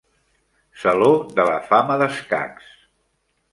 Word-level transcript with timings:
Saló 0.83 1.09
de 1.41 1.45
la 1.51 1.59
fama 1.69 2.01
d'escacs. 2.05 2.75